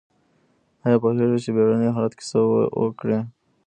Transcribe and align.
ایا 0.85 0.97
پوهیږئ 1.01 1.39
چې 1.43 1.49
بیړني 1.55 1.89
حالت 1.95 2.13
کې 2.17 2.23
څه 2.29 2.39
وکړئ؟ 2.81 3.19